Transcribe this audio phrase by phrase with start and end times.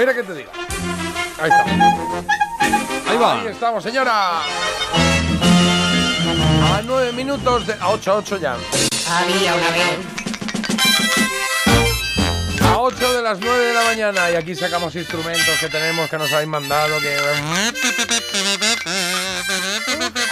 [0.00, 0.50] Mira que te digo.
[1.38, 1.64] Ahí está.
[3.10, 3.38] Ahí va.
[3.42, 4.40] Ahí estamos, señora.
[6.72, 7.74] A nueve minutos de.
[7.74, 8.56] A ocho, a ocho ya.
[9.10, 9.98] Había una vez.
[12.62, 16.16] A 8 de las 9 de la mañana y aquí sacamos instrumentos que tenemos que
[16.16, 17.18] nos habéis mandado que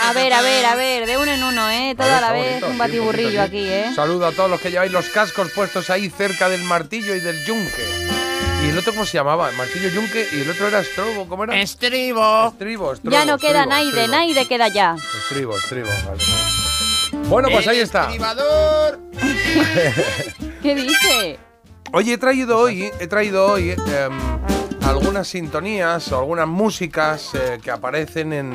[0.02, 1.94] A ver, a ver, a ver, de uno en uno, ¿eh?
[1.94, 3.68] Todo a la vez, bonito, un sí, batiburrillo poquito, aquí.
[3.68, 3.92] ¿eh?
[3.94, 7.44] Saludo a todos los que lleváis los cascos puestos ahí cerca del martillo y del
[7.44, 8.27] yunque.
[8.64, 9.50] ¿Y el otro cómo se llamaba?
[9.50, 11.60] El martillo yunque y el otro era estrobo, ¿cómo era?
[11.60, 12.48] Estribo.
[12.48, 13.12] Estribo, estrobo.
[13.16, 14.08] Ya no queda Naide.
[14.08, 14.96] Naide queda ya.
[15.22, 16.22] Estribo, estribo, vale.
[17.28, 18.04] Bueno, pues ahí está.
[18.04, 18.98] Estribador.
[20.62, 21.38] ¿Qué dice?
[21.92, 24.18] Oye, he traído hoy, he traído hoy em,
[24.86, 28.52] algunas sintonías o algunas músicas eh, que aparecen en,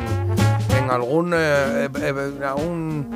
[0.78, 3.10] en algún, eh, eh, en algún-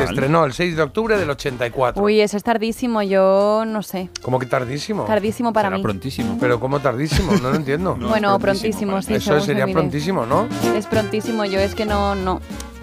[0.00, 0.04] Vale.
[0.10, 2.02] estrenó el 6 de octubre del 84.
[2.02, 4.10] Uy, eso es tardísimo, yo no sé.
[4.22, 5.04] ¿Cómo que tardísimo?
[5.04, 5.82] Tardísimo para Será mí.
[5.84, 6.36] prontísimo.
[6.40, 7.30] Pero ¿cómo tardísimo?
[7.40, 7.96] No lo entiendo.
[8.00, 9.14] No, bueno, prontísimo, sí.
[9.14, 9.78] Eso según sería mire.
[9.78, 10.48] prontísimo, ¿no?
[10.76, 12.40] Es prontísimo, yo es que no, no.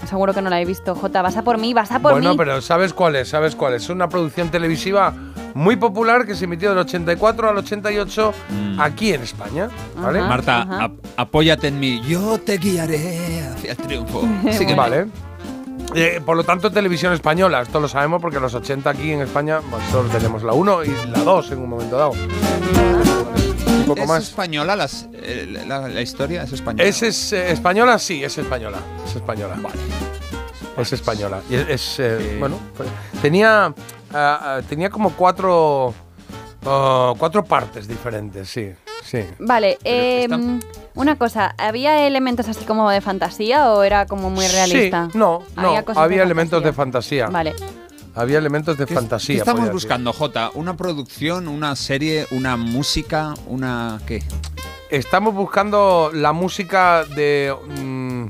[0.10, 0.96] Seguro que no la he visto.
[0.96, 2.38] Jota, vas a por mí, vas a por bueno, mí.
[2.38, 3.28] pero ¿sabes cuál es?
[3.30, 3.84] ¿Sabes cuál es?
[3.84, 5.14] Es una producción televisiva
[5.54, 8.80] muy popular que se emitió del 84 al 88 Mm.
[8.80, 10.20] aquí en España, ¿vale?
[10.20, 10.28] Ajá.
[10.30, 12.02] Marta, ap- apóyate en mí.
[12.08, 14.22] Yo te guiaré hacia el triunfo.
[14.76, 15.08] Vale.
[15.94, 19.60] Eh, por lo tanto, televisión española, esto lo sabemos porque los 80 aquí en España
[19.70, 22.12] pues, solo tenemos la 1 y la 2 en un momento dado.
[22.12, 24.24] Un poco ¿Es más.
[24.24, 26.44] española las- eh, la, la historia?
[26.44, 26.88] ¿Es española?
[26.88, 28.00] ¿Es, es, eh, española?
[28.00, 28.78] Sí, es española.
[29.06, 29.56] Es española.
[29.62, 29.76] Vale.
[30.78, 31.42] Es española.
[31.50, 32.40] Y es, es, eh, Sí.
[32.40, 32.88] bueno, pues,
[33.22, 33.74] tenía,
[34.14, 35.94] ah, ah, tenía como cuatro,
[36.66, 38.72] ah, cuatro partes diferentes, sí.
[39.04, 39.26] Sí.
[39.40, 40.40] Vale, eh, está-
[40.94, 45.10] una cosa, ¿había elementos así como de fantasía o era como muy realista?
[45.12, 47.28] Sí, no, no, Había había, cosas de elementos de fantasía.
[47.28, 47.56] Vale.
[48.14, 49.36] Había elementos de ¿Qué, fantasía.
[49.36, 50.52] qué estamos buscando, Jota?
[50.54, 54.22] ¿Una producción, una serie, una música, una qué?
[54.90, 58.26] Estamos buscando la música de, mm,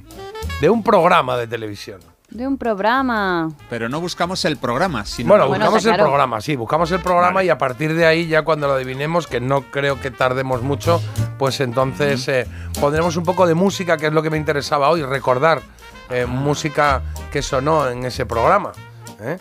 [0.61, 1.99] de un programa de televisión.
[2.31, 3.49] De un programa.
[3.69, 6.03] Pero no buscamos el programa, sino Bueno, Bueno, buscamos el claro.
[6.05, 7.47] programa, sí, buscamos el programa Vale.
[7.47, 11.01] y a partir de ahí, ya cuando lo adivinemos, que no creo que tardemos mucho,
[11.37, 12.47] pues entonces eh,
[12.79, 15.61] pondremos un poco de música, que es lo que me interesaba hoy, recordar
[16.09, 18.71] eh, música que sonó en ese programa.
[19.19, 19.37] ¿eh?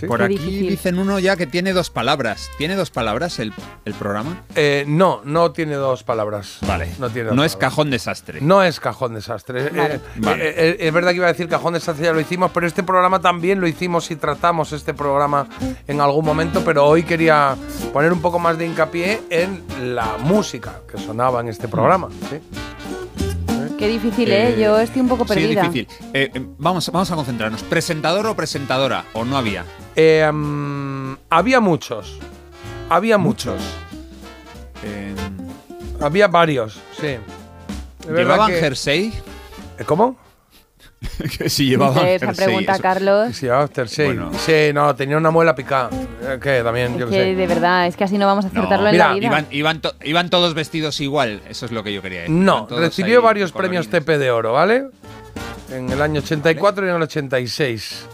[0.00, 0.06] ¿Sí?
[0.06, 0.68] Por Qué aquí difícil.
[0.70, 2.48] dicen uno ya que tiene dos palabras.
[2.58, 3.52] ¿Tiene dos palabras el,
[3.84, 4.42] el programa?
[4.54, 6.58] Eh, no, no tiene dos palabras.
[6.66, 6.88] Vale.
[6.98, 8.40] No tiene dos No es cajón desastre.
[8.40, 9.66] No es cajón desastre.
[9.66, 9.94] Eh, Vale.
[9.94, 10.86] eh, Vale.
[10.88, 13.60] es verdad que iba a decir cajón desastre, ya lo hicimos, pero este programa también
[13.60, 15.46] lo hicimos y tratamos este programa
[15.86, 17.56] en algún momento, pero hoy quería
[17.92, 19.62] poner un poco más de hincapié en
[19.94, 22.08] la música que sonaba en este programa.
[22.30, 22.40] ¿sí?
[23.78, 24.50] Qué difícil, ¿eh?
[24.50, 25.62] Eh, Yo estoy un poco Sí, perdida.
[25.62, 25.88] difícil.
[26.12, 27.62] Eh, eh, vamos, vamos a concentrarnos.
[27.62, 29.06] ¿Presentador o presentadora?
[29.14, 29.64] ¿O no había?
[30.02, 32.18] Eh, había muchos.
[32.88, 33.60] Había muchos.
[34.84, 35.14] Eh,
[36.00, 37.16] Había varios, sí.
[38.08, 39.12] ¿Llevaban que- jersey?
[39.78, 40.16] ¿Eh, ¿Cómo?
[41.38, 42.82] que si llevaban esa jersey, pregunta, eso.
[42.82, 43.36] Carlos.
[43.36, 44.06] Sí, llevaba jersey.
[44.06, 44.30] Bueno.
[44.38, 45.90] Sí, no, tenía una muela picada.
[46.22, 47.34] Eh, Que también, yo Es qué que sé.
[47.34, 49.26] de verdad, es que así no vamos a No, acertarlo en mira, la vida.
[49.26, 52.34] Iban, iban, to- iban todos vestidos igual, eso es lo que yo quería decir.
[52.34, 53.86] No, recibió varios colorines.
[53.88, 54.86] premios TP de oro, ¿vale?
[55.70, 58.06] En el año 84 y en el 86.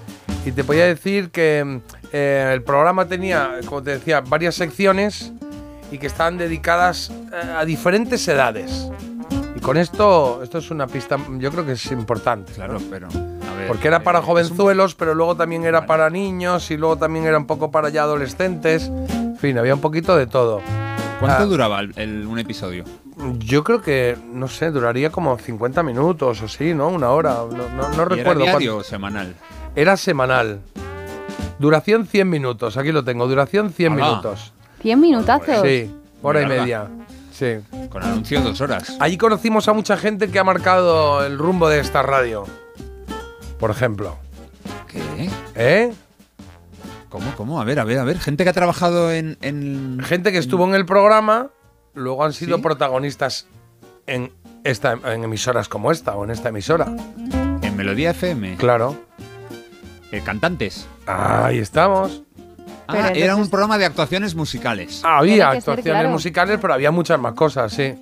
[0.47, 1.77] Y te podía decir que mm,
[2.13, 5.33] eh, el programa tenía, como te decía, varias secciones
[5.91, 8.89] y que estaban dedicadas eh, a diferentes edades.
[9.57, 12.53] Y con esto, esto es una pista, yo creo que es importante.
[12.53, 12.57] ¿no?
[12.57, 13.09] Claro, pero.
[13.09, 15.89] a ver, Porque era para eh, un- jovenzuelos, pero luego también era Vale.
[15.89, 18.85] para niños y luego también era un poco para ya adolescentes.
[18.85, 20.61] En fin, había un poquito de todo.
[21.19, 21.47] ¿Cuánto Ah.
[21.47, 22.85] duraba el- el- un episodio?
[23.39, 26.89] Yo creo que, no sé, duraría como 50 minutos o sí, ¿no?
[26.89, 27.31] Una hora.
[27.51, 28.15] No, no, no ¿Y recuerdo.
[28.15, 28.45] ¿Era cuánto.
[28.45, 29.35] diario o semanal?
[29.77, 30.61] Era semanal.
[31.59, 32.77] Duración 100 minutos.
[32.77, 33.27] Aquí lo tengo.
[33.29, 34.07] Duración 100 Alá.
[34.09, 34.53] minutos.
[34.83, 35.61] 100 minutazos.
[35.63, 36.89] Sí, hora y media.
[37.33, 37.57] Sí.
[37.91, 38.97] Con anuncio dos horas.
[39.01, 42.45] Allí conocimos a mucha gente que ha marcado el rumbo de esta radio.
[43.59, 44.17] Por ejemplo.
[44.89, 45.31] ¿Qué?
[45.55, 45.93] ¿Eh?
[47.09, 47.61] ¿Cómo, cómo?
[47.61, 48.19] A ver, a ver, a ver.
[48.19, 49.37] Gente que ha trabajado en.
[49.43, 51.49] en- Gente que estuvo en el programa,
[51.95, 52.63] luego han sido ¿Sí?
[52.63, 53.47] protagonistas
[54.07, 54.33] en,
[54.65, 56.87] esta, en emisoras como esta o en esta emisora.
[57.63, 58.57] en Melodía FM.
[58.57, 58.97] Claro.
[60.13, 60.87] Eh, cantantes.
[61.07, 62.23] Ahí estamos.
[62.89, 65.03] Ah, era un programa de actuaciones musicales.
[65.05, 66.11] Había que ser, actuaciones claro.
[66.11, 67.95] musicales, pero había muchas más cosas, sí.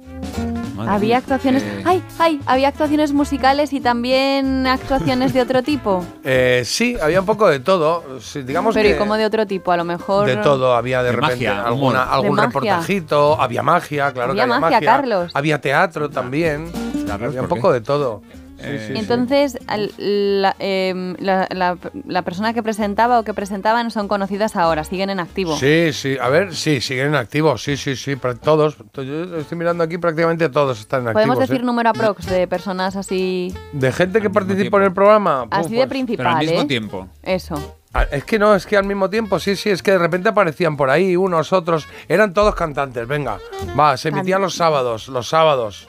[0.76, 1.62] Madre Había actuaciones.
[1.62, 2.40] Eh, ¡Ay, ay!
[2.44, 6.04] Había actuaciones musicales y también actuaciones de otro tipo.
[6.24, 8.18] Eh, sí, había un poco de todo.
[8.20, 9.72] Sí, digamos Pero que ¿y cómo de otro tipo?
[9.72, 10.26] A lo mejor.
[10.26, 10.74] de todo.
[10.74, 12.46] Había de, De repente magia, alguna, algún De magia.
[12.46, 15.30] reportajito, había magia, claro Había que había magia, Carlos.
[15.34, 16.70] Había teatro también.
[17.06, 17.74] Carlos, había un ¿por poco qué?
[17.74, 18.22] de todo.
[18.66, 21.76] Eh, sí, entonces, al- la, em, la- la-
[22.06, 25.56] la persona que presentaba o que presentaban son conocidas ahora, siguen en activo.
[25.56, 28.76] Sí, sí, a ver, sí, siguen en activo, sí, sí, sí, todos.
[28.92, 31.48] To- Yo estoy mirando aquí, prácticamente todos están en Podemos activos.
[31.48, 31.64] decir ¿eh?
[31.66, 35.46] número aprox de personas así, De gente que participó en el programa.
[35.50, 36.64] así de pues, principal, Pero al mismo ¿eh?
[36.66, 37.08] tiempo.
[37.22, 37.76] Eso.
[37.96, 40.28] Ah, Es que no, es que al mismo tiempo, sí, sí, es que de repente
[40.28, 41.86] aparecían por ahí unos, otros.
[42.08, 43.38] Eran todos cantantes, venga.
[43.78, 45.88] Va, se emitían los sábados, los sábados.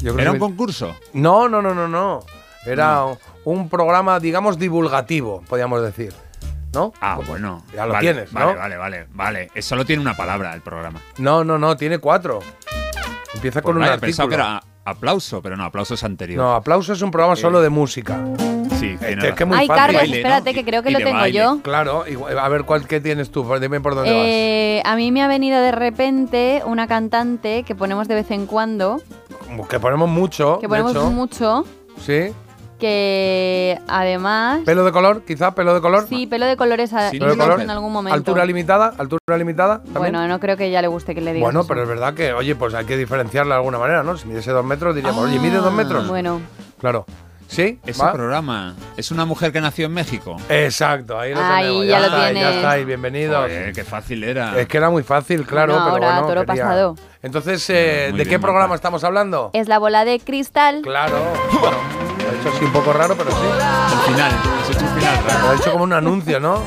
[0.00, 0.94] Yo creo Era que un concurso.
[1.12, 2.20] No, no, no, no, no.
[2.64, 3.04] Era
[3.44, 6.12] un programa, digamos, divulgativo, podríamos decir.
[6.74, 6.92] ¿No?
[7.00, 7.62] Ah, Pues bueno.
[7.74, 8.58] Ya lo Vale, tienes, Vale, ¿no?
[8.58, 9.50] vale, vale, vale.
[9.54, 11.00] Eh, Solo tiene una palabra el programa.
[11.18, 12.40] No, no, no, tiene cuatro.
[13.34, 14.28] Empieza Pues con vaya, un pensaba artículo.
[14.28, 16.38] que era aplauso, pero no, aplauso es anterior.
[16.42, 18.18] No, aplauso es un programa solo de música.
[18.78, 19.80] Sí, Es tiene que- es que muy Ay, fácil.
[19.80, 20.16] Carlos, Baile, ¿no?
[20.18, 21.38] espérate, que creo que y lo tengo baile.
[21.38, 21.60] yo.
[21.62, 25.10] Claro, igual- a ver cuál que tienes tú, pues dime por dónde Eh, a mí
[25.12, 29.02] me ha venido de repente una cantante que ponemos de vez en cuando, vas.
[29.68, 30.56] Que ponemos mucho.
[30.58, 31.10] que de ponemos hecho.
[31.10, 31.64] mucho,
[32.00, 32.32] Sí.
[32.78, 34.60] que además...
[34.64, 36.06] Pelo de color, quizá, pelo de color.
[36.08, 37.60] Sí, pelo de colores a- Sí, Pelo de hicimos color.
[37.62, 38.14] en algún momento.
[38.14, 39.78] Altura limitada, altura limitada.
[39.78, 39.98] ¿también?
[39.98, 41.44] Bueno, no creo que ya le guste que le diga.
[41.44, 44.16] Bueno, pero es verdad que, oye, pues hay que diferenciarla de alguna manera, ¿no?
[44.16, 46.04] Si midiese dos metros, diríamos, oye, mide dos metros.
[46.04, 46.40] Ah, Bueno,
[46.78, 47.06] Claro.
[47.48, 47.78] ¿Sí?
[47.86, 48.12] Ese ¿Va?
[48.12, 50.36] programa es una mujer que nació en México.
[50.48, 51.86] Exacto, ahí lo Ahí tenemos.
[51.86, 52.42] ya lo está, tienes.
[52.42, 53.36] Ya estáis, bienvenidos.
[53.36, 54.58] Joder, qué fácil era.
[54.60, 56.26] Es que era muy fácil, claro, Bueno, pero ahora, bueno.
[56.34, 56.96] toro quería- pasado.
[57.22, 58.74] Entonces, eh, Muy ¿de bien, qué programa Marta.
[58.76, 59.50] estamos hablando?
[59.52, 60.80] es la bola de cristal.
[60.82, 61.16] Claro.
[61.60, 61.76] Bueno,
[62.18, 63.36] lo he hecho así un poco raro, pero sí.
[63.46, 64.32] El final.
[64.62, 65.46] Has hecho un final raro.
[65.46, 66.62] Lo he hecho como un anuncio, ¿no?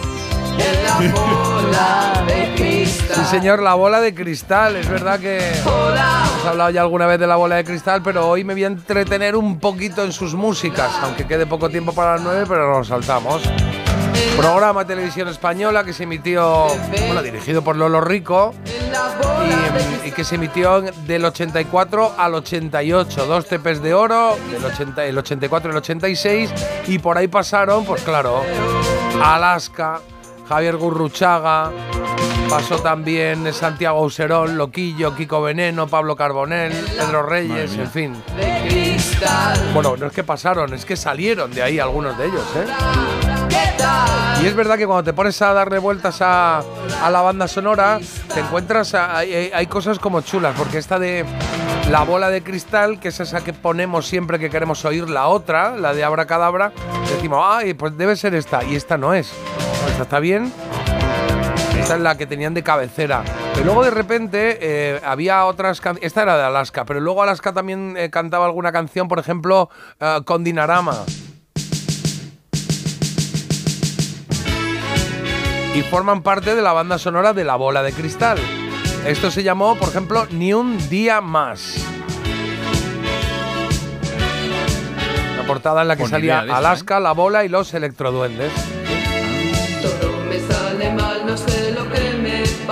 [2.89, 4.75] Sí, señor, la bola de cristal.
[4.75, 8.43] Es verdad que hemos hablado ya alguna vez de la bola de cristal, pero hoy
[8.43, 12.21] me voy a entretener un poquito en sus músicas, aunque quede poco tiempo para las
[12.21, 13.41] nueve, pero nos saltamos.
[14.35, 16.67] Programa de televisión española que se emitió,
[17.07, 18.53] bueno, dirigido por Lolo Rico
[20.05, 25.17] y, que se emitió del 84 al 88, dos tepes de oro, del 80, el
[25.17, 26.53] 84 y el 86,
[26.87, 28.41] y por ahí pasaron, pues claro,
[29.21, 29.99] Alaska,
[30.47, 31.71] Javier Gurruchaga,
[32.49, 38.23] pasó también Santiago Auserón, Loquillo, Kiko Veneno, Pablo Carbonell, Pedro Reyes, en fin.
[39.73, 42.65] Bueno, no es que pasaron, es que salieron de ahí algunos de ellos, ¿eh?
[44.41, 46.59] Y es verdad que cuando te pones a darle vueltas a,
[47.03, 47.99] a la banda sonora,
[48.33, 51.25] te encuentras, a- hay cosas como chulas, porque esta de
[51.89, 55.75] la bola de cristal, que es esa que ponemos siempre que queremos oír la otra,
[55.75, 56.71] la de Abracadabra,
[57.13, 59.31] decimos, ay, pues debe ser esta, y esta no es.
[59.91, 60.53] Esta está bien,
[61.89, 63.23] esta es la que tenían de cabecera.
[63.55, 66.05] Pero luego de repente eh, había otras canciones.
[66.05, 70.19] Esta era de Alaska, pero luego Alaska también eh, cantaba alguna canción, por ejemplo, eh,
[70.23, 71.03] con Dinarama.
[75.73, 78.37] Y forman parte de la banda sonora de La Bola de Cristal.
[79.07, 81.83] Esto se llamó, por ejemplo, Ni un día más.
[85.37, 88.78] La portada en la que Con salía Alaska, La Bola y los Electroduendes.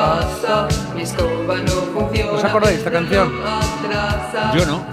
[0.08, 0.68] Pasa.
[0.96, 2.32] Mi escoba no funciona.
[2.32, 3.32] ¿Os acordáis de esta canción?
[4.56, 4.86] Yo no.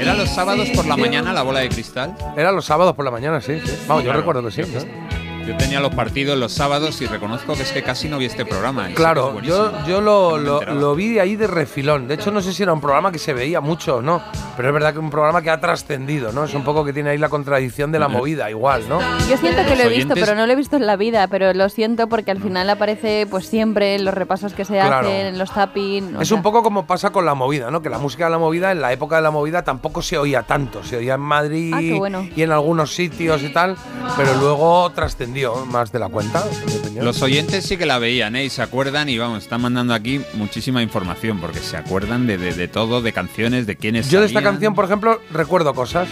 [0.00, 2.14] Era los sábados por la mañana la bola de cristal.
[2.36, 3.60] Era los sábados por la mañana, sí.
[3.64, 3.78] sí.
[3.86, 4.20] Vamos, yo Claro.
[4.20, 4.62] recuerdo que sí.
[4.62, 5.17] ¿no?
[5.48, 8.44] Yo tenía los partidos los sábados y reconozco que es que casi no vi este
[8.44, 8.90] programa.
[8.90, 12.06] es Claro, yo, yo lo, No lo, vi de ahí de refilón.
[12.06, 14.20] De hecho, no sé si era un programa que se veía mucho o no.
[14.58, 16.44] Pero es verdad que es un programa que ha trascendido, ¿no?
[16.44, 19.00] Es un poco que tiene ahí la contradicción de la movida, igual, ¿no?
[19.30, 21.54] Yo siento que lo he visto, pero no lo he visto en la vida, pero
[21.54, 25.08] lo siento porque al final aparece pues siempre en los repasos que se Claro.
[25.08, 26.16] hacen, en los tapping.
[26.20, 27.80] Es sea, un poco como pasa con la movida, ¿no?
[27.80, 30.42] Que la música de la movida, en la época de la movida, tampoco se oía
[30.42, 30.84] tanto.
[30.84, 32.28] Se oía en Madrid Ah, bueno.
[32.36, 33.76] y en algunos sitios y tal,
[34.16, 37.04] pero luego trascendió más de la cuenta, en mi opinión.
[37.04, 38.44] Los oyentes sí que la veían, ¿eh?
[38.44, 42.54] Y se acuerdan y vamos, están mandando aquí muchísima información porque se acuerdan de, de-
[42.54, 44.54] de todo, de canciones, de quiénes Yo de esta salían.
[44.54, 46.08] canción, por ejemplo, recuerdo cosas.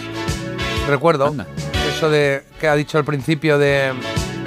[0.87, 1.45] Recuerdo Anda.
[1.95, 3.91] eso de que ha dicho al principio de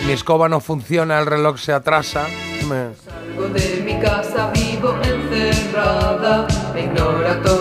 [0.07, 2.27] mi escoba no funciona, el reloj se atrasa.
[2.69, 6.47] Me- Salgo de mi casa, vivo encerrada.
[6.75, 7.60] Me ignora todo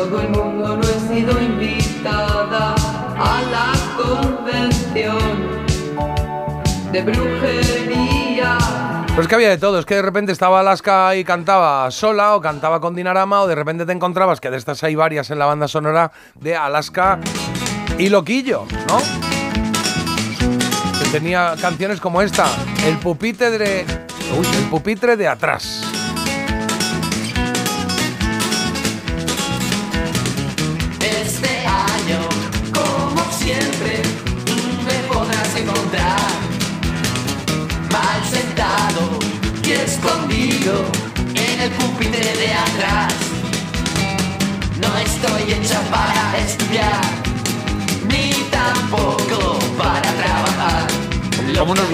[7.04, 8.58] de brujería.
[9.08, 12.36] Pero es que había de todo, es que de repente estaba Alaska y cantaba sola
[12.36, 15.40] o cantaba con Dinarama o de repente te encontrabas que de estas hay varias en
[15.40, 17.20] la banda sonora de Alaska
[17.98, 18.98] y Loquillo, ¿no?
[21.02, 22.46] Que tenía canciones como esta,
[22.86, 23.86] El pupitre de...
[24.38, 25.89] Uy, el pupitre de atrás.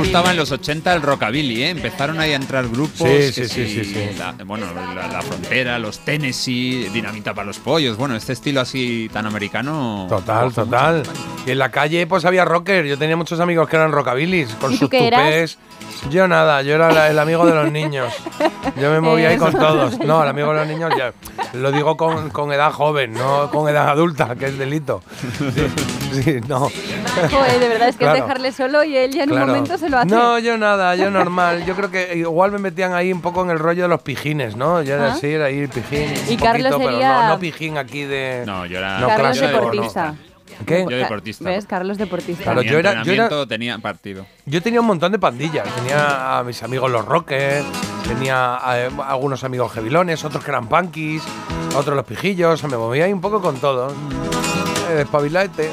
[0.06, 1.70] Gustaba en los 80 el rockabilly, eh?
[1.70, 3.08] Empezaron ahí a entrar grupos.
[3.08, 4.10] Sí, sí, sí, sí, sí.
[4.18, 7.98] La, bueno, la, la frontera, los Tennessee, Dinamita para los pollos.
[7.98, 10.06] Bueno, este estilo así tan americano.
[10.10, 10.98] Total, total.
[11.00, 11.12] mucho.
[11.46, 12.86] Y en la calle pues había rocker.
[12.86, 15.58] Yo tenía muchos amigos que eran rockabilis con ¿Y tú sus eras?
[16.10, 18.14] Yo nada, yo era el amigo de los niños.
[18.80, 19.98] Yo me movía ahí con todos.
[20.00, 21.14] No, el amigo de los niños ya.
[21.54, 25.02] Lo digo con, con edad joven, no con edad adulta, que es delito.
[26.12, 26.60] Sí, sí, no.
[27.32, 28.18] Joder, de verdad es que Claro.
[28.18, 29.46] es dejarle solo y él ya en Claro.
[29.46, 30.08] un momento se lo hace.
[30.08, 31.66] No, yo nada, yo normal.
[31.66, 34.56] Yo creo que igual me metían ahí un poco en el rollo de los pijines,
[34.56, 34.82] ¿no?
[34.82, 35.14] Yo era Ah.
[35.14, 36.14] así, era ahí pijín.
[36.30, 38.44] Y un Carlos poquito, pero sería- no, no pijín aquí de.
[38.46, 39.00] No, yo era.
[39.00, 40.16] No, Carlos clásico, no.
[40.68, 41.46] Yo deportista.
[41.46, 41.66] ¿Ves?
[41.66, 42.44] Carlos deportista.
[42.44, 44.26] Claro, yo era- yo era- tenía partido.
[44.46, 45.68] Yo tenía un montón de pandillas.
[45.76, 47.66] Tenía a mis amigos los rockers,
[48.08, 51.24] tenía eh, algunos amigos jevilones, otros que eran punkies,
[51.76, 52.64] otros los pijillos.
[52.64, 53.90] Me movía ahí un poco con todo.
[54.92, 55.72] Eh, Espabilate.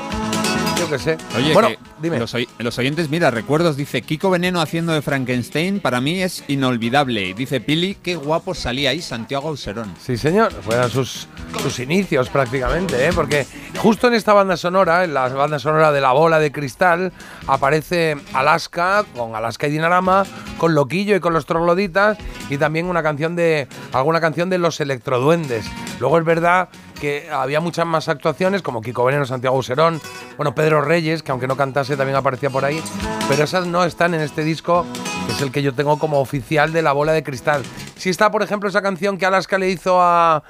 [0.79, 1.17] Yo qué sé.
[1.37, 2.19] Oye, bueno, que dime.
[2.19, 6.43] Los, oy- los oyentes, mira, recuerdos, dice Kiko Veneno haciendo de Frankenstein, para mí es
[6.49, 7.35] inolvidable.
[7.35, 9.95] Dice Pili, qué guapo salía ahí Santiago Auserón.
[10.05, 10.51] Sí, señor.
[10.53, 11.29] Fueron sus,
[11.63, 13.11] sus inicios prácticamente, ¿eh?
[13.15, 13.47] porque
[13.79, 17.13] justo en esta banda sonora, en la banda sonora de La Bola de Cristal,
[17.47, 20.25] aparece Alaska, con Alaska y Dinarama,
[20.59, 22.19] con Loquillo y con los Trogloditas,
[22.51, 25.67] y también una canción de alguna canción de los Electroduendes.
[26.01, 26.69] Luego es verdad
[27.01, 30.01] que había muchas más actuaciones, como Kiko Veneno, Santiago Userón,
[30.37, 32.81] bueno, Pedro Reyes, que aunque no cantase también aparecía por ahí,
[33.29, 34.87] pero esas no están en este disco,
[35.27, 37.63] que es el que yo tengo como oficial de La Bola de Cristal.
[37.97, 40.45] Sí está, por ejemplo, esa canción que Alaska le hizo a,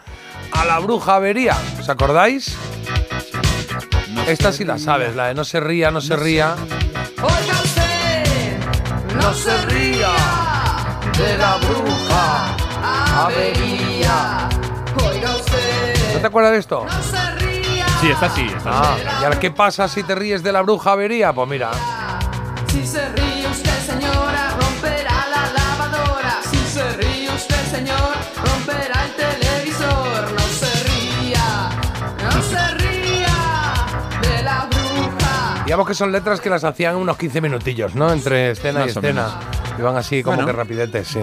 [0.52, 2.54] a la bruja Avería, ¿os acordáis?
[4.24, 6.54] No Esta sí la sabes, la de No se ría, no se ría.
[7.22, 8.58] Oiga usted,
[9.16, 10.10] no se ría
[11.18, 12.56] de la bruja
[13.24, 14.48] avería.
[15.04, 16.86] Oiga usted, ¿No te acuerdas de esto?
[16.86, 17.86] no se ría.
[18.00, 19.02] Sí, está así, está Ah, así.
[19.20, 21.32] ¿y ahora qué pasa si te ríes de la bruja Avería?
[21.32, 21.70] Pues mira,
[22.68, 23.31] Si se ríe
[35.72, 38.12] digamos que son letras que las hacían unos 15 minutillos, ¿no?
[38.12, 39.40] Entre escena y Más escena.
[39.78, 40.46] Iban así como Bueno.
[40.46, 41.20] que rapidetes, sí.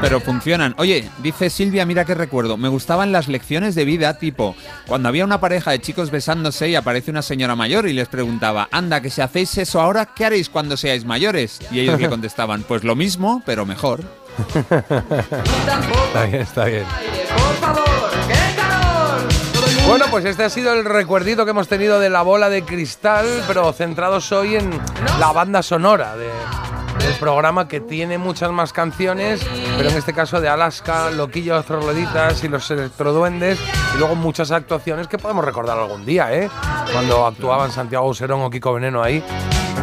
[0.00, 0.74] Pero funcionan.
[0.78, 2.56] Oye, dice Silvia, mira qué recuerdo.
[2.56, 6.76] Me gustaban las lecciones de vida, tipo, cuando había una pareja de chicos besándose y
[6.76, 10.48] aparece una señora mayor y les preguntaba, anda, que si hacéis eso ahora, ¿qué haréis
[10.48, 11.58] cuando seáis mayores?
[11.70, 14.00] Y ellos le contestaban, pues lo mismo, pero mejor.
[14.70, 16.84] Está bien, está bien.
[17.36, 18.10] por favor,
[19.86, 23.26] Bueno, pues este ha sido el recuerdito que hemos tenido de la bola de cristal,
[23.46, 24.70] pero centrados hoy en
[25.20, 26.30] la banda sonora de-
[27.04, 29.44] del programa que tiene muchas más canciones,
[29.76, 33.58] pero en este caso de Alaska, Loquillo, Trogloditas y los Electroduendes,
[33.94, 36.48] y luego muchas actuaciones que podemos recordar algún día, ¿eh?
[36.92, 39.22] Cuando actuaban Santiago Userón o Kiko Veneno ahí,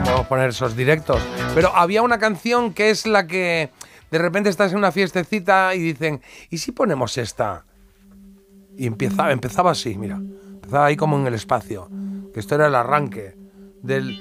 [0.03, 1.22] podemos poner esos directos.
[1.53, 3.70] Pero había una canción que es la que
[4.10, 7.63] de repente estás en una fiestecita y dicen, ¿y si ponemos esta?
[8.82, 10.16] Y empezaba, empezaba así, mira.
[10.16, 11.88] Empezaba ahí como en el espacio.
[12.34, 13.36] Que esto era el arranque
[13.84, 14.20] del.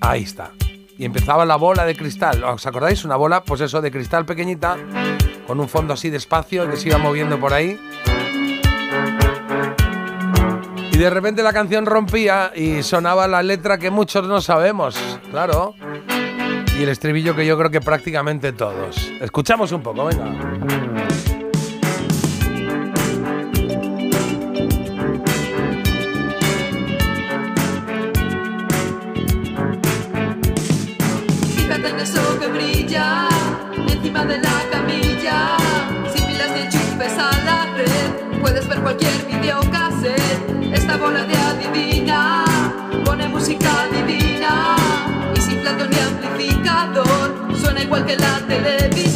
[0.00, 0.50] Ahí está.
[0.98, 2.42] Y empezaba la bola de cristal.
[2.42, 3.04] ¿Os acordáis?
[3.04, 4.76] Una bola, pues eso, de cristal pequeñita,
[5.46, 7.78] con un fondo así de espacio que se iba moviendo por ahí.
[10.90, 14.98] Y de repente la canción rompía y sonaba la letra que muchos no sabemos,
[15.30, 15.76] claro.
[16.76, 19.12] Y el estribillo que yo creo que prácticamente todos.
[19.20, 20.91] Escuchamos un poco, venga.
[38.92, 40.74] Cualquier videocassette.
[40.74, 42.44] Esta bola de adivina
[43.04, 44.76] pone música divina
[45.34, 49.11] y sin plato ni amplificador suena igual que la televisión.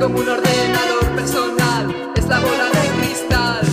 [0.00, 3.66] Como un ordenador personal, es la bola de cristal.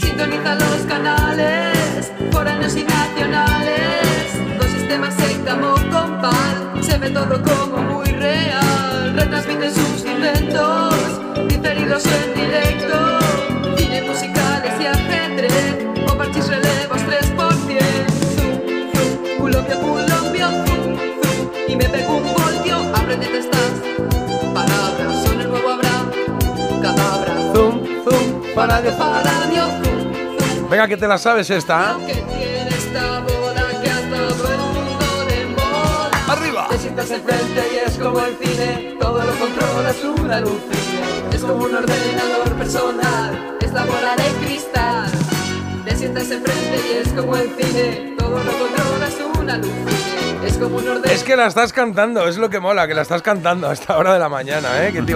[0.00, 4.32] Sintoniza los canales, foráneos y nacionales.
[4.58, 9.12] Dos sistemas camo compal, se ve todo como muy real.
[9.14, 10.94] Retransmiten sus inventos,
[11.48, 12.37] diferidos en
[28.68, 28.92] radio
[29.82, 30.68] zum.
[30.68, 31.96] Venga, que te la sabes esta.
[31.96, 32.18] Mola.
[36.28, 36.66] ¡Arriba!
[36.68, 40.60] Te sientas enfrente y es como el cine, todo lo controlas una luz.
[41.32, 45.10] Es como un ordenador personal, es la bola de cristal.
[45.84, 49.72] Te sientas enfrente y es como el cine, todo lo controlas una luz.
[50.44, 53.02] Es como un ordenador Es que la estás cantando, es lo que mola, que la
[53.02, 54.92] estás cantando a esta hora de la mañana, ¿eh?
[54.92, 55.06] Que te